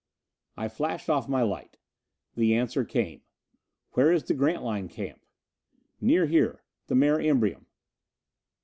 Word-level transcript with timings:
_"I 0.57 0.67
flashed 0.67 1.11
off 1.11 1.29
my 1.29 1.43
light. 1.43 1.77
The 2.33 2.55
answer 2.55 2.83
came: 2.83 3.21
"Where 3.91 4.11
is 4.11 4.23
the 4.23 4.33
Grantline 4.33 4.89
camp?" 4.89 5.21
"_Near 6.01 6.27
here. 6.27 6.63
The 6.87 6.95
Mare 6.95 7.19
Imbrium. 7.21 7.67